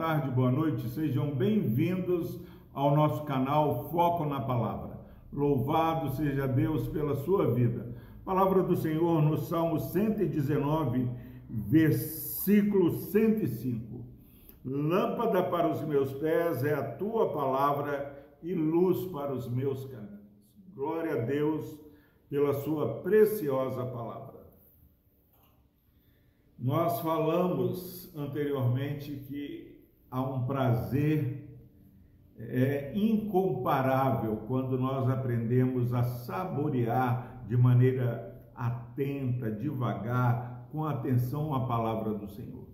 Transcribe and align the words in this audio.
tarde, 0.00 0.30
boa 0.30 0.50
noite, 0.50 0.88
sejam 0.88 1.30
bem-vindos 1.30 2.40
ao 2.72 2.96
nosso 2.96 3.22
canal 3.24 3.90
Foco 3.90 4.24
na 4.24 4.40
Palavra. 4.40 4.98
Louvado 5.30 6.16
seja 6.16 6.48
Deus 6.48 6.88
pela 6.88 7.16
sua 7.16 7.52
vida. 7.52 7.94
Palavra 8.24 8.62
do 8.62 8.74
Senhor 8.74 9.20
no 9.20 9.36
Salmo 9.36 9.78
119, 9.78 11.06
versículo 11.50 12.92
105. 12.92 14.02
Lâmpada 14.64 15.42
para 15.42 15.70
os 15.70 15.82
meus 15.82 16.14
pés 16.14 16.64
é 16.64 16.72
a 16.72 16.92
tua 16.92 17.34
palavra 17.34 18.26
e 18.42 18.54
luz 18.54 19.04
para 19.12 19.34
os 19.34 19.46
meus 19.48 19.84
caminhos. 19.84 20.24
Glória 20.74 21.12
a 21.12 21.26
Deus 21.26 21.78
pela 22.30 22.54
sua 22.54 23.02
preciosa 23.02 23.84
palavra. 23.84 24.40
Nós 26.58 27.00
falamos 27.00 28.10
anteriormente 28.16 29.12
que 29.28 29.69
há 30.10 30.20
um 30.20 30.44
prazer 30.44 31.48
é, 32.38 32.92
incomparável 32.94 34.36
quando 34.48 34.78
nós 34.78 35.08
aprendemos 35.08 35.92
a 35.92 36.02
saborear 36.02 37.44
de 37.46 37.56
maneira 37.56 38.30
atenta, 38.54 39.50
devagar, 39.50 40.68
com 40.70 40.84
atenção 40.84 41.54
a 41.54 41.66
palavra 41.66 42.14
do 42.14 42.28
Senhor. 42.28 42.64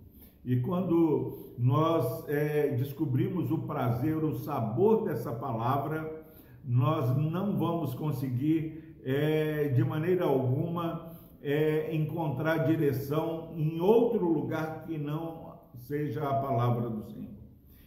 E 0.45 0.61
quando 0.61 1.55
nós 1.59 2.29
é, 2.29 2.69
descobrimos 2.77 3.51
o 3.51 3.59
prazer, 3.59 4.17
o 4.17 4.35
sabor 4.35 5.05
dessa 5.05 5.33
palavra, 5.33 6.25
nós 6.65 7.17
não 7.17 7.57
vamos 7.57 7.95
conseguir 7.95 8.97
é, 9.05 9.69
de 9.69 9.83
maneira 9.83 10.25
alguma 10.25 11.11
é, 11.43 11.95
encontrar 11.95 12.67
direção 12.67 13.55
em 13.57 13.81
outro 13.81 14.29
lugar 14.29 14.85
que 14.85 14.99
não 14.99 15.46
seja 15.77 16.29
a 16.29 16.41
palavra 16.41 16.89
do 16.89 17.05
Senhor. 17.05 17.37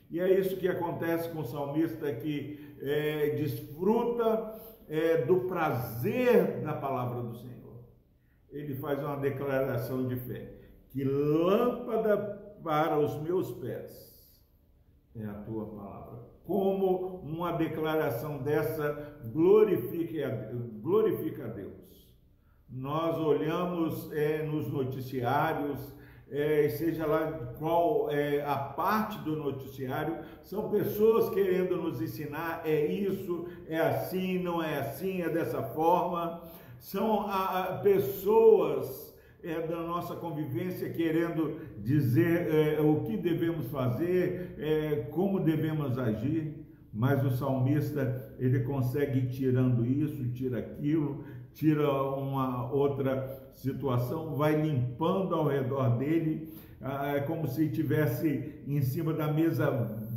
E 0.10 0.20
é 0.20 0.40
isso 0.40 0.58
que 0.58 0.68
acontece 0.68 1.30
com 1.30 1.40
o 1.40 1.46
salmista 1.46 2.12
que 2.14 2.76
é, 2.82 3.36
desfruta 3.36 4.60
é, 4.88 5.24
do 5.26 5.42
prazer 5.42 6.62
da 6.62 6.74
palavra 6.74 7.22
do 7.22 7.36
Senhor. 7.36 7.84
Ele 8.50 8.76
faz 8.76 9.00
uma 9.00 9.18
declaração 9.18 10.08
de 10.08 10.16
fé: 10.16 10.52
que 10.90 11.04
lâmpada 11.04 12.18
para 12.64 12.98
os 13.00 13.22
meus 13.22 13.52
pés 13.52 14.44
é 15.16 15.26
a 15.26 15.34
tua 15.34 15.66
palavra. 15.68 16.20
Como 16.44 17.18
uma 17.18 17.52
declaração 17.52 18.42
dessa 18.42 19.20
glorifica, 19.32 20.52
glorifica 20.82 21.46
a 21.46 21.48
Deus 21.50 21.80
nós 22.72 23.18
olhamos 23.18 24.12
é, 24.12 24.44
nos 24.44 24.72
noticiários, 24.72 25.92
é, 26.32 26.70
seja 26.70 27.06
lá 27.06 27.54
qual 27.58 28.10
é 28.12 28.42
a 28.42 28.56
parte 28.56 29.20
do 29.20 29.36
noticiário, 29.36 30.18
são 30.44 30.70
pessoas 30.70 31.30
querendo 31.34 31.78
nos 31.78 32.02
ensinar, 32.02 32.62
é 32.66 32.86
isso, 32.86 33.48
é 33.68 33.80
assim, 33.80 34.40
não 34.40 34.62
é 34.62 34.80
assim, 34.80 35.22
é 35.22 35.30
dessa 35.30 35.62
forma. 35.62 36.42
São 36.78 37.28
a, 37.28 37.64
a 37.64 37.78
pessoas 37.80 39.10
é, 39.44 39.66
da 39.68 39.78
nossa 39.78 40.16
convivência 40.16 40.90
querendo 40.90 41.60
dizer 41.78 42.48
é, 42.54 42.82
o 42.82 43.02
que 43.02 43.18
devemos 43.18 43.68
fazer, 43.68 44.56
é, 44.58 45.08
como 45.12 45.40
devemos 45.40 45.98
agir. 45.98 46.66
Mas 46.92 47.24
o 47.24 47.30
salmista, 47.30 48.34
ele 48.40 48.62
consegue 48.62 49.20
ir 49.20 49.30
tirando 49.30 49.86
isso, 49.86 50.28
tira 50.32 50.58
aquilo, 50.58 51.24
tira 51.54 51.92
uma 51.92 52.72
outra 52.72 53.28
situação, 53.56 54.36
vai 54.36 54.60
limpando 54.62 55.36
ao 55.36 55.48
redor 55.48 55.98
dele, 55.98 56.54
ah, 56.82 57.16
é 57.16 57.20
como 57.22 57.48
se 57.48 57.70
tivesse 57.70 58.64
em 58.66 58.82
cima 58.82 59.14
da 59.14 59.32
mesa 59.32 59.70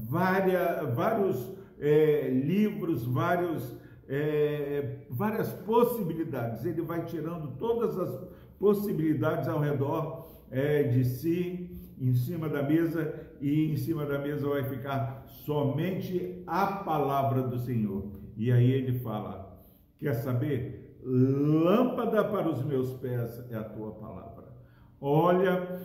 várias, 0.09 0.95
vários 0.95 1.53
é, 1.81 2.29
livros, 2.29 3.05
vários, 3.05 3.77
é, 4.09 4.99
várias 5.11 5.53
possibilidades. 5.53 6.65
Ele 6.65 6.83
vai 6.83 7.05
tirando 7.05 7.57
todas 7.57 7.99
as 7.99 8.29
possibilidades 8.59 9.49
ao 9.49 9.59
redor 9.59 10.29
é, 10.51 10.85
de 10.85 11.05
si, 11.05 11.71
em 11.99 12.15
cima 12.15 12.49
da 12.49 12.63
mesa, 12.63 13.13
e 13.41 13.73
em 13.73 13.77
cima 13.77 14.07
da 14.07 14.19
mesa 14.19 14.49
vai 14.49 14.63
ficar 14.65 15.25
somente 15.27 16.43
a 16.47 16.67
palavra 16.67 17.43
do 17.43 17.59
Senhor. 17.59 18.05
E 18.37 18.53
aí 18.53 18.71
ele 18.71 19.01
fala: 19.01 19.61
Quer 19.99 20.15
saber? 20.15 20.82
Lâmpada 21.03 22.25
para 22.25 22.49
os 22.49 22.63
meus 22.65 22.93
pés 22.95 23.45
é 23.51 23.57
a 23.57 23.65
tua 23.65 23.93
palavra. 23.93 24.53
Olha 25.01 25.81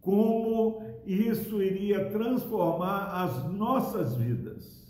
como 0.00 0.82
isso 1.06 1.62
iria 1.62 2.10
transformar 2.10 3.24
as 3.24 3.44
nossas 3.52 4.16
vidas 4.16 4.84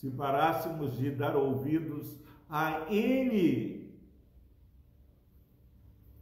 se 0.00 0.10
parássemos 0.10 0.96
de 0.96 1.10
dar 1.10 1.36
ouvidos 1.36 2.18
a 2.48 2.90
N 2.90 3.92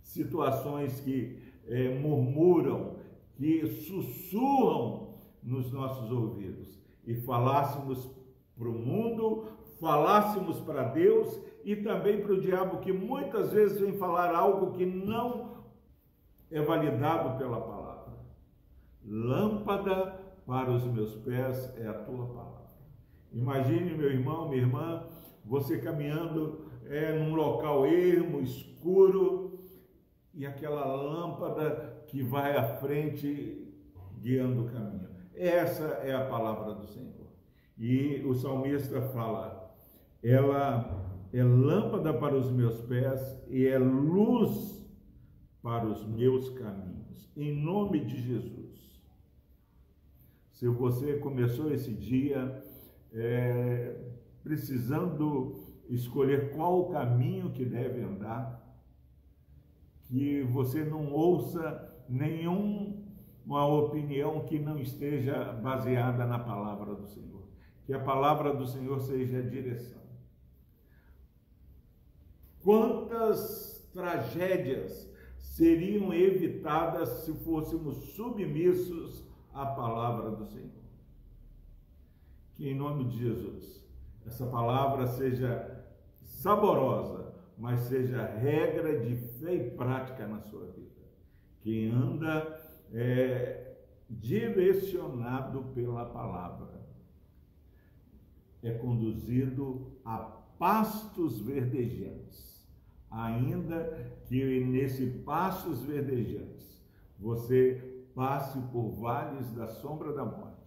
situações 0.03 0.99
que 1.01 1.41
é, 1.65 1.97
murmuram, 1.97 2.97
que 3.37 3.65
sussurram 3.69 5.15
nos 5.41 5.71
nossos 5.71 6.11
ouvidos 6.11 6.77
e 7.07 7.15
falássemos 7.15 8.11
para 8.59 8.69
o 8.69 8.73
mundo, 8.73 9.47
falássemos 9.79 10.59
para 10.59 10.83
Deus 10.83 11.41
e 11.65 11.77
também 11.77 12.21
para 12.21 12.33
o 12.33 12.41
diabo, 12.41 12.79
que 12.79 12.93
muitas 12.93 13.53
vezes 13.53 13.81
vem 13.81 13.97
falar 13.99 14.35
algo 14.35 14.73
que 14.73 14.87
não 14.87 15.65
é 16.51 16.61
validado 16.63 17.39
pela 17.39 17.61
palavra. 17.61 18.13
Lâmpada 19.05 20.21
para 20.47 20.71
os 20.71 20.85
meus 20.85 21.15
pés 21.17 21.75
é 21.77 21.87
a 21.87 21.95
tua 21.95 22.27
palavra. 22.27 22.69
Imagine, 23.33 23.95
meu 23.95 24.11
irmão, 24.11 24.49
minha 24.49 24.63
irmã, 24.63 25.07
você 25.45 25.79
caminhando 25.79 26.67
é, 26.87 27.19
num 27.19 27.35
local 27.35 27.87
ermo, 27.87 28.41
escuro, 28.41 29.61
e 30.33 30.47
aquela 30.47 30.85
lâmpada 30.85 32.05
que 32.07 32.23
vai 32.23 32.57
à 32.57 32.77
frente 32.77 33.69
guiando 34.21 34.65
o 34.65 34.71
caminho. 34.71 35.09
Essa 35.35 35.85
é 36.03 36.15
a 36.15 36.27
palavra 36.27 36.75
do 36.75 36.87
Senhor. 36.87 37.27
E 37.77 38.23
o 38.25 38.35
salmista 38.35 39.01
fala: 39.01 39.75
ela 40.23 41.08
é 41.33 41.43
lâmpada 41.43 42.13
para 42.15 42.37
os 42.37 42.51
meus 42.51 42.81
pés 42.83 43.21
e 43.49 43.67
é 43.67 43.79
luz 43.79 44.79
para 45.63 45.87
os 45.87 46.07
meus 46.07 46.49
caminhos. 46.51 47.31
Em 47.37 47.55
nome 47.55 48.05
de 48.05 48.21
Jesus. 48.21 48.69
Se 50.53 50.67
você 50.67 51.19
começou 51.19 51.73
esse 51.73 51.93
dia 51.93 52.63
é, 53.13 53.97
precisando 54.43 55.53
escolher 55.89 56.53
qual 56.53 56.81
o 56.81 56.91
caminho 56.91 57.51
que 57.51 57.65
deve 57.65 58.03
andar, 58.03 58.59
que 60.05 60.43
você 60.43 60.85
não 60.85 61.13
ouça 61.13 61.95
nenhuma 62.09 63.67
opinião 63.67 64.45
que 64.47 64.59
não 64.59 64.79
esteja 64.79 65.53
baseada 65.53 66.27
na 66.27 66.39
palavra 66.39 66.95
do 66.95 67.07
Senhor. 67.07 67.47
Que 67.85 67.93
a 67.93 68.01
palavra 68.01 68.55
do 68.55 68.67
Senhor 68.67 69.01
seja 69.01 69.39
a 69.39 69.43
direção. 69.43 69.98
Quantas 72.69 73.89
tragédias 73.95 75.11
seriam 75.39 76.13
evitadas 76.13 77.25
se 77.25 77.33
fôssemos 77.33 77.97
submissos 78.13 79.25
à 79.55 79.65
palavra 79.65 80.33
do 80.33 80.45
Senhor? 80.45 80.85
Que 82.53 82.69
em 82.69 82.75
nome 82.75 83.05
de 83.05 83.21
Jesus, 83.21 83.83
essa 84.27 84.45
palavra 84.49 85.07
seja 85.07 85.83
saborosa, 86.21 87.33
mas 87.57 87.81
seja 87.81 88.23
regra 88.23 89.01
de 89.01 89.17
fé 89.17 89.55
e 89.55 89.71
prática 89.71 90.27
na 90.27 90.41
sua 90.41 90.67
vida. 90.67 91.07
Quem 91.63 91.91
anda 91.91 92.55
é, 92.93 93.79
direcionado 94.11 95.73
pela 95.75 96.05
palavra 96.05 96.87
é 98.63 98.75
conduzido 98.75 99.91
a 100.05 100.19
pastos 100.59 101.41
verdejantes 101.41 102.58
ainda 103.11 104.13
que 104.27 104.65
nesse 104.65 105.07
passos 105.25 105.83
verdejantes 105.85 106.83
você 107.19 108.07
passe 108.15 108.59
por 108.73 108.91
vales 108.91 109.51
da 109.53 109.67
sombra 109.67 110.13
da 110.13 110.25
morte, 110.25 110.59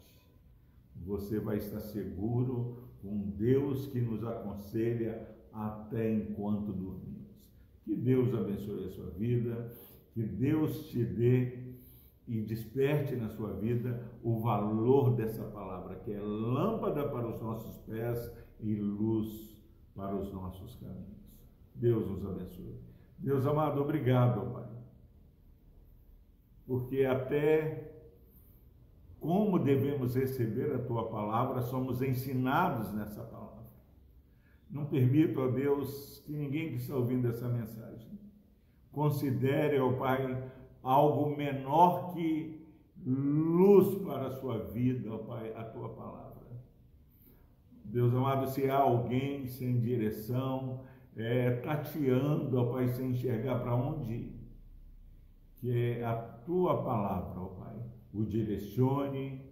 você 0.95 1.39
vai 1.39 1.57
estar 1.57 1.79
seguro 1.79 2.77
com 3.01 3.31
Deus 3.37 3.87
que 3.87 3.99
nos 3.99 4.23
aconselha 4.23 5.27
até 5.51 6.13
enquanto 6.13 6.71
dormimos. 6.71 7.21
Que 7.83 7.95
Deus 7.95 8.33
abençoe 8.33 8.85
a 8.85 8.91
sua 8.91 9.09
vida, 9.11 9.73
que 10.13 10.23
Deus 10.23 10.89
te 10.89 11.03
dê 11.03 11.75
e 12.27 12.41
desperte 12.41 13.15
na 13.15 13.29
sua 13.29 13.53
vida 13.53 14.09
o 14.23 14.39
valor 14.39 15.15
dessa 15.15 15.43
palavra, 15.43 15.95
que 15.95 16.13
é 16.13 16.19
lâmpada 16.19 17.09
para 17.09 17.27
os 17.27 17.41
nossos 17.41 17.77
pés 17.79 18.31
e 18.59 18.75
luz 18.75 19.57
para 19.95 20.15
os 20.15 20.31
nossos 20.31 20.75
caminhos. 20.75 21.20
Deus 21.75 22.07
nos 22.07 22.25
abençoe. 22.25 22.79
Deus 23.17 23.45
amado, 23.45 23.81
obrigado, 23.81 24.51
Pai. 24.51 24.69
Porque 26.65 27.03
até 27.05 27.91
como 29.19 29.59
devemos 29.59 30.15
receber 30.15 30.73
a 30.73 30.79
tua 30.79 31.07
palavra, 31.09 31.61
somos 31.61 32.01
ensinados 32.01 32.91
nessa 32.91 33.23
palavra. 33.23 33.67
Não 34.69 34.85
permita, 34.85 35.41
ó 35.41 35.47
Deus, 35.47 36.23
que 36.25 36.31
ninguém 36.31 36.69
que 36.69 36.77
está 36.77 36.95
ouvindo 36.95 37.27
essa 37.27 37.47
mensagem 37.47 38.19
considere, 38.91 39.79
ó 39.79 39.93
Pai, 39.93 40.51
algo 40.81 41.35
menor 41.35 42.13
que 42.13 42.65
luz 43.05 44.03
para 44.03 44.27
a 44.27 44.31
sua 44.31 44.57
vida, 44.65 45.13
ó 45.13 45.19
Pai, 45.19 45.53
a 45.55 45.63
tua 45.65 45.89
palavra. 45.89 46.31
Deus 47.85 48.13
amado, 48.13 48.47
se 48.47 48.69
há 48.69 48.77
alguém 48.77 49.47
sem 49.47 49.79
direção, 49.79 50.81
é, 51.15 51.51
tateando, 51.57 52.57
ó 52.57 52.71
Pai, 52.71 52.87
sem 52.89 53.11
enxergar 53.11 53.59
para 53.59 53.75
onde 53.75 54.13
ir, 54.13 54.41
que 55.55 55.71
é 55.71 56.03
a 56.03 56.15
tua 56.15 56.83
palavra, 56.83 57.39
ó 57.39 57.45
Pai, 57.47 57.75
o 58.13 58.25
direcione, 58.25 59.45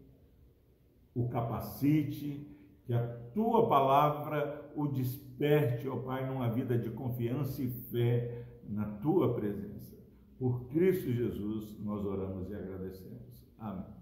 o 1.14 1.28
capacite, 1.28 2.48
que 2.86 2.94
a 2.94 3.08
tua 3.34 3.68
palavra 3.68 4.72
o 4.76 4.88
desperte, 4.88 5.88
ó 5.88 5.98
Pai, 5.98 6.26
numa 6.28 6.50
vida 6.50 6.78
de 6.78 6.90
confiança 6.90 7.62
e 7.62 7.70
fé 7.70 8.46
na 8.68 8.86
tua 8.98 9.34
presença. 9.34 9.98
Por 10.38 10.68
Cristo 10.70 11.12
Jesus, 11.12 11.78
nós 11.84 12.06
oramos 12.06 12.50
e 12.50 12.56
agradecemos. 12.56 13.46
Amém. 13.58 13.99